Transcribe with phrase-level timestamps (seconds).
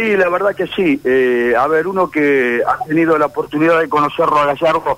[0.00, 0.98] Sí, la verdad que sí.
[1.04, 4.96] Eh, a ver, uno que ha tenido la oportunidad de conocerlo a Gallardo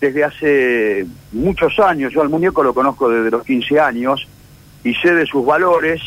[0.00, 4.28] desde hace muchos años, yo al muñeco lo conozco desde los 15 años
[4.84, 6.00] y sé de sus valores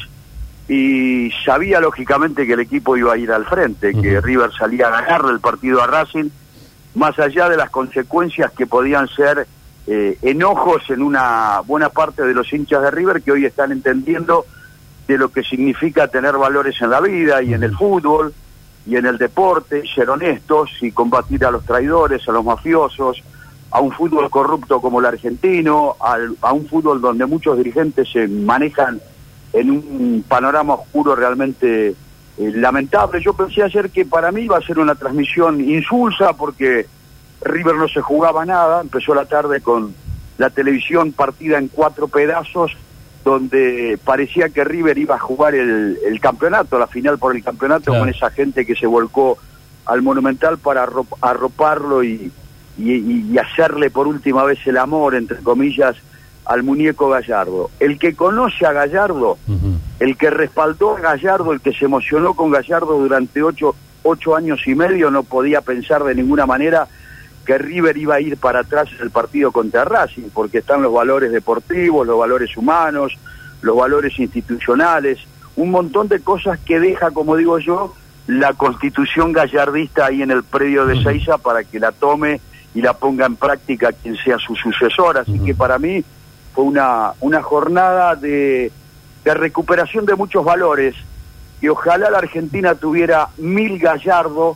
[0.70, 5.02] y sabía lógicamente que el equipo iba a ir al frente, que River salía a
[5.02, 6.30] ganar el partido a Racing,
[6.96, 9.46] más allá de las consecuencias que podían ser
[9.88, 14.46] eh, enojos en una buena parte de los hinchas de River que hoy están entendiendo
[15.12, 18.34] de lo que significa tener valores en la vida y en el fútbol
[18.86, 23.22] y en el deporte, ser honestos y combatir a los traidores, a los mafiosos,
[23.70, 29.00] a un fútbol corrupto como el argentino, a un fútbol donde muchos dirigentes se manejan
[29.54, 31.96] en un panorama oscuro realmente eh,
[32.38, 33.22] lamentable.
[33.22, 36.88] Yo pensé ayer que para mí iba a ser una transmisión insulsa porque
[37.44, 39.94] River no se jugaba nada, empezó la tarde con
[40.38, 42.72] la televisión partida en cuatro pedazos,
[43.24, 48.10] donde parecía que River iba a jugar el, campeonato, la final por el campeonato, con
[48.10, 49.38] esa gente que se volcó
[49.86, 50.88] al Monumental para
[51.22, 52.32] arroparlo y,
[52.78, 55.96] y, hacerle por última vez el amor, entre comillas,
[56.46, 57.70] al muñeco Gallardo.
[57.80, 59.38] El que conoce a Gallardo,
[60.00, 64.62] el que respaldó a Gallardo, el que se emocionó con Gallardo durante ocho, ocho años
[64.66, 66.88] y medio, no podía pensar de ninguna manera
[67.52, 70.94] que River iba a ir para atrás en el partido contra Racing, porque están los
[70.94, 73.18] valores deportivos, los valores humanos,
[73.62, 75.20] los valores institucionales,
[75.58, 77.94] un montón de cosas que deja, como digo yo,
[78.28, 82.40] la constitución gallardista ahí en el predio de Seiza para que la tome
[82.74, 85.18] y la ponga en práctica quien sea su sucesor.
[85.18, 86.06] Así que para mí
[86.54, 88.72] fue una, una jornada de,
[89.26, 90.96] de recuperación de muchos valores
[91.60, 94.56] y ojalá la Argentina tuviera mil Gallardo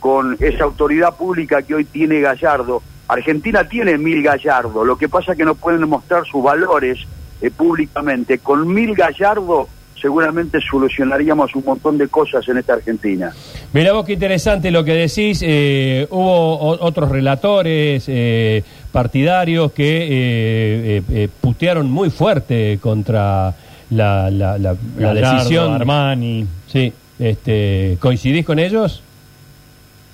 [0.00, 2.82] con esa autoridad pública que hoy tiene Gallardo.
[3.08, 6.98] Argentina tiene mil Gallardo, lo que pasa es que no pueden mostrar sus valores
[7.40, 8.38] eh, públicamente.
[8.38, 9.68] Con mil Gallardo
[10.00, 13.32] seguramente solucionaríamos un montón de cosas en esta Argentina.
[13.72, 15.40] Mira vos qué interesante lo que decís.
[15.42, 23.54] Eh, hubo otros relatores eh, partidarios que eh, putearon muy fuerte contra
[23.90, 25.72] la, la, la, decisión.
[25.72, 26.46] Armani.
[26.66, 26.92] Sí.
[27.18, 29.02] Este, ¿Coincidís con ellos?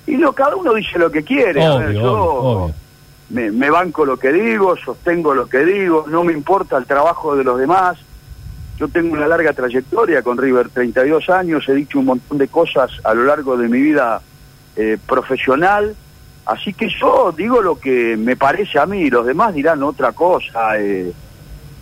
[0.07, 1.61] Y no, cada uno dice lo que quiere.
[1.93, 2.71] yo
[3.29, 7.35] Me, me banco lo que digo, sostengo lo que digo, no me importa el trabajo
[7.35, 7.97] de los demás
[8.77, 12.91] yo tengo una larga trayectoria con River, 32 años, he dicho un montón de cosas
[13.03, 14.21] a lo largo de mi vida
[14.75, 15.95] eh, profesional,
[16.45, 20.79] así que yo digo lo que me parece a mí, los demás dirán otra cosa.
[20.79, 21.13] Eh,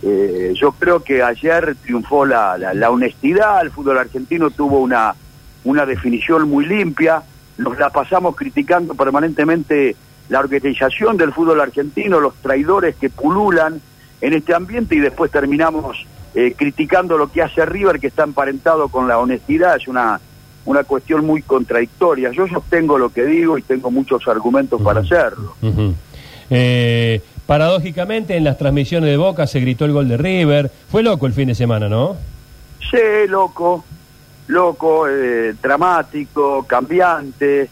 [0.04, 5.14] eh, yo creo que ayer triunfó la, la, honestidad, el fútbol argentino tuvo una,
[5.64, 7.22] una definición muy limpia,
[7.62, 9.96] nos la pasamos criticando permanentemente
[10.28, 13.80] la organización del fútbol argentino, los traidores que pululan
[14.20, 18.88] en este ambiente y después terminamos eh, criticando lo que hace River, que está emparentado
[18.88, 20.20] con la honestidad, es una,
[20.64, 22.30] una cuestión muy contradictoria.
[22.32, 25.54] Yo sostengo lo que digo y tengo muchos argumentos para hacerlo.
[26.50, 30.70] Eh, paradójicamente, en las transmisiones de Boca se gritó el gol de River.
[30.88, 32.16] Fue loco el fin de semana, ¿no?
[32.90, 33.84] Sí, loco,
[34.46, 37.70] loco, eh, dramático, cambiante.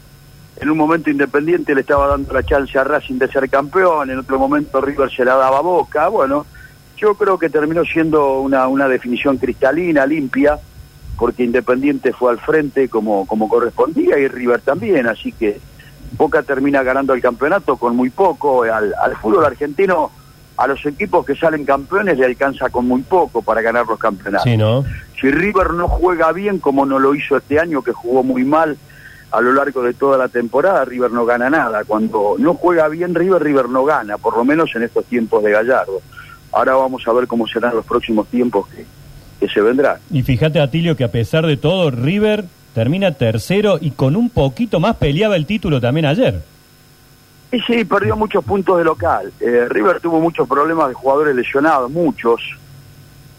[0.56, 4.18] En un momento Independiente le estaba dando la chance a Racing de ser campeón, en
[4.18, 6.08] otro momento River se la daba a Boca.
[6.08, 6.46] Bueno,
[6.96, 10.58] yo creo que terminó siendo una, una definición cristalina, limpia,
[11.16, 15.60] porque Independiente fue al frente como, como correspondía y River también, así que
[16.16, 18.64] Boca termina ganando el campeonato con muy poco.
[18.64, 20.10] Al, al fútbol argentino,
[20.60, 24.84] a los equipos que salen campeones le alcanza con muy poco para ganar los campeonatos.
[25.18, 28.76] Si River no juega bien, como no lo hizo este año, que jugó muy mal
[29.30, 31.84] a lo largo de toda la temporada, River no gana nada.
[31.84, 35.50] Cuando no juega bien River, River no gana, por lo menos en estos tiempos de
[35.50, 36.02] Gallardo.
[36.52, 39.96] Ahora vamos a ver cómo serán los próximos tiempos que, se vendrán.
[40.10, 42.44] Y fíjate, Atilio, que a pesar de todo, River
[42.74, 46.42] termina tercero y con un poquito más peleaba el título también ayer.
[47.52, 49.32] Y sí, perdió muchos puntos de local.
[49.40, 52.40] Eh, River tuvo muchos problemas de jugadores lesionados, muchos.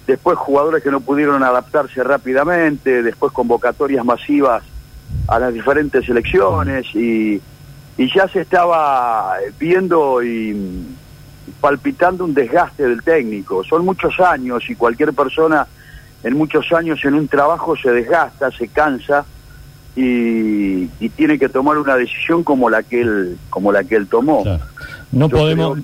[0.05, 4.63] Después jugadores que no pudieron adaptarse rápidamente, después convocatorias masivas
[5.27, 7.41] a las diferentes selecciones y,
[7.97, 10.87] y ya se estaba viendo y
[11.61, 13.63] palpitando un desgaste del técnico.
[13.63, 15.65] Son muchos años y cualquier persona
[16.23, 19.25] en muchos años en un trabajo se desgasta, se cansa
[19.95, 24.43] y, tiene que tomar una decisión como la que él como la que él tomó.
[25.11, 25.79] No podemos,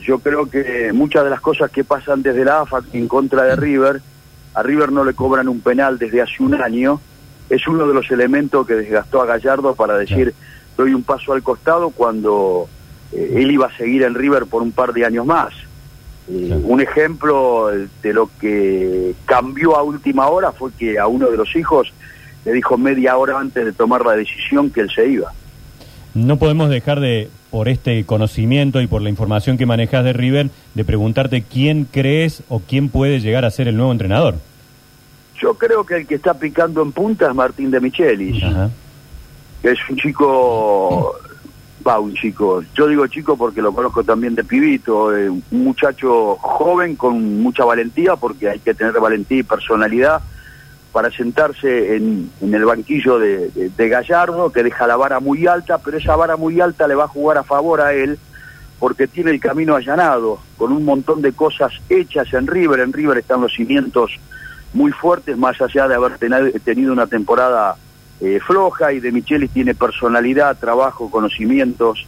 [0.00, 3.56] Yo creo que muchas de las cosas que pasan desde la AFA en contra de
[3.56, 4.00] River,
[4.54, 7.00] a River no le cobran un penal desde hace un año,
[7.50, 10.34] es uno de los elementos que desgastó a Gallardo para decir
[10.76, 12.68] doy un paso al costado cuando
[13.12, 15.52] eh, él iba a seguir en River por un par de años más.
[16.30, 17.70] Eh, un ejemplo
[18.02, 21.92] de lo que cambió a última hora fue que a uno de los hijos
[22.48, 25.30] le dijo media hora antes de tomar la decisión que él se iba.
[26.14, 30.48] No podemos dejar de, por este conocimiento y por la información que manejas de River,
[30.72, 34.36] de preguntarte quién crees o quién puede llegar a ser el nuevo entrenador.
[35.38, 38.42] Yo creo que el que está picando en punta es Martín de Michelis,
[39.60, 41.16] que es un chico,
[41.86, 46.36] va, un chico, yo digo chico porque lo conozco también de pibito, eh, un muchacho
[46.36, 50.22] joven con mucha valentía, porque hay que tener valentía y personalidad
[50.92, 56.16] para sentarse en, el banquillo de, Gallardo, que deja la vara muy alta, pero esa
[56.16, 58.18] vara muy alta le va a jugar a favor a él,
[58.78, 62.80] porque tiene el camino allanado, con un montón de cosas hechas en River.
[62.80, 64.12] En River están los cimientos
[64.72, 67.76] muy fuertes, más allá de haber tenido una temporada
[68.20, 72.06] eh, floja, y de Michelis tiene personalidad, trabajo, conocimientos.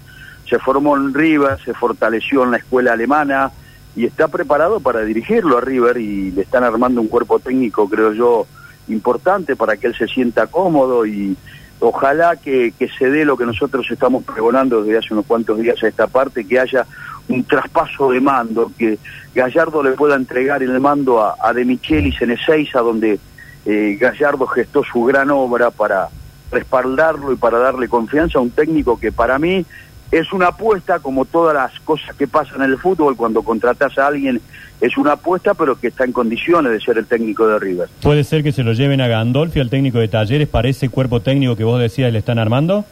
[0.49, 3.53] Se formó en River, se fortaleció en la escuela alemana
[3.95, 8.13] y está preparado para dirigirlo a River y le están armando un cuerpo técnico, creo
[8.13, 8.47] yo,
[8.93, 11.37] importante para que él se sienta cómodo y
[11.81, 15.89] ojalá que, se dé lo que nosotros estamos pregonando desde hace unos cuantos días a
[15.89, 16.87] esta parte, que haya
[17.29, 18.99] un traspaso de mando, que
[19.35, 23.19] Gallardo le pueda entregar el mando a, a De Michelis en Ezeiza, donde
[23.67, 26.09] eh, Gallardo gestó su gran obra para
[26.51, 29.65] respaldarlo y para darle confianza a un técnico que para mí
[30.11, 34.09] es una apuesta, como todas las cosas que pasan en el fútbol, cuando contratas a
[34.09, 34.41] alguien
[34.81, 37.89] es una apuesta, pero que está en condiciones de ser el técnico de River.
[38.03, 41.21] ¿Puede ser que se lo lleven a Gandolfi, al técnico de Talleres, para ese cuerpo
[41.21, 42.85] técnico que vos decías le están armando?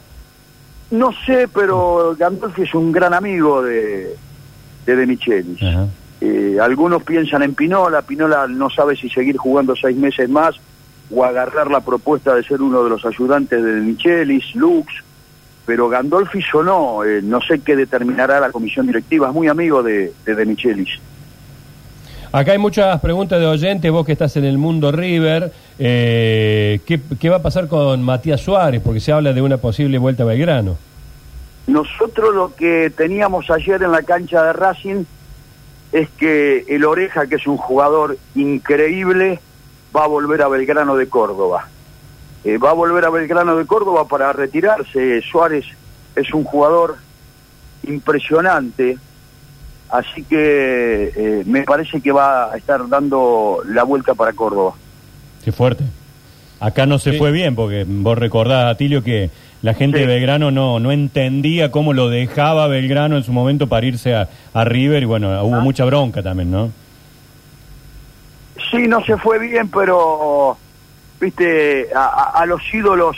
[0.91, 4.15] No sé, pero Gandolfi es un gran amigo de
[4.85, 5.59] de, de Michelis.
[6.21, 10.55] Eh, algunos piensan en Pinola, Pinola no sabe si seguir jugando seis meses más
[11.09, 14.91] o agarrar la propuesta de ser uno de los ayudantes de Michelis, Lux,
[15.65, 20.13] pero Gandolfi sonó, eh, no sé qué determinará la comisión directiva, es muy amigo de,
[20.25, 20.99] de, Michelis.
[22.31, 27.29] Acá hay muchas preguntas de oyentes, vos que estás en el mundo River, eh, ¿qué,
[27.29, 28.81] va a pasar con Matías Suárez?
[28.83, 30.77] Porque se habla de una posible vuelta a Belgrano.
[31.67, 35.03] Nosotros lo que teníamos ayer en la cancha de Racing
[35.91, 39.39] es que el Oreja, que es un jugador increíble,
[39.95, 41.67] va a volver a Belgrano de Córdoba.
[42.43, 45.21] Eh, va a volver a Belgrano de Córdoba para retirarse.
[45.21, 45.65] Suárez
[46.15, 46.97] es un jugador
[47.83, 48.97] impresionante,
[49.89, 54.73] así que eh, me parece que va a estar dando la vuelta para Córdoba.
[55.43, 55.83] Qué fuerte.
[56.59, 59.29] Acá no se fue bien, porque vos recordás, Atilio, que
[59.61, 63.85] la gente de Belgrano no, no entendía cómo lo dejaba Belgrano en su momento para
[63.85, 65.61] irse a, a River, y bueno, hubo ah.
[65.61, 66.71] mucha bronca también, ¿no?
[68.69, 70.57] Sí, no se fue bien, pero
[71.19, 73.17] viste, a, los ídolos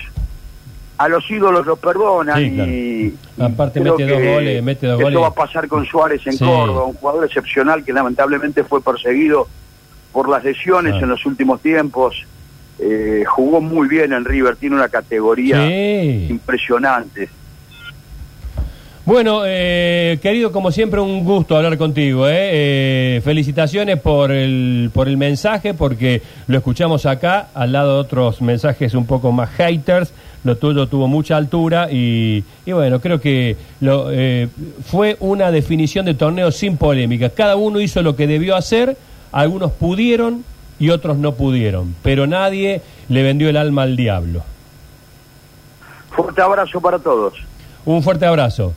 [0.97, 5.33] a los ídolos los perdonan y, aparte mete dos goles, mete dos esto va a
[5.33, 9.47] pasar con Suárez en Córdoba, un jugador excepcional que lamentablemente fue perseguido
[10.11, 12.25] por las lesiones en los últimos tiempos.
[12.77, 17.29] Eh, jugó muy bien en River, tiene una categoría impresionante.
[19.03, 22.27] Bueno, eh, querido, como siempre, un gusto hablar contigo.
[22.27, 23.15] ¿eh?
[23.17, 28.43] Eh, felicitaciones por el, por el mensaje, porque lo escuchamos acá, al lado de otros
[28.43, 30.13] mensajes un poco más haters.
[30.43, 34.09] Lo tuyo tuvo mucha altura y, y bueno, creo que lo,
[34.85, 37.29] fue una definición de torneo sin polémica.
[37.29, 38.97] Cada uno hizo lo que debió hacer,
[39.31, 40.43] algunos pudieron
[40.79, 44.43] y otros no pudieron, pero nadie le vendió el alma al diablo.
[46.09, 47.35] Fuerte abrazo para todos.
[47.85, 48.73] Un fuerte abrazo.